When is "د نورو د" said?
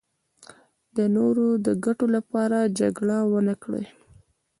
0.95-1.67